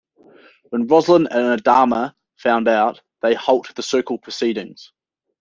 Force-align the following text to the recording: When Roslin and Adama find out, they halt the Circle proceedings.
When 0.71 0.87
Roslin 0.87 1.27
and 1.29 1.61
Adama 1.61 2.15
find 2.35 2.67
out, 2.67 3.01
they 3.21 3.35
halt 3.35 3.71
the 3.75 3.83
Circle 3.83 4.17
proceedings. 4.17 4.91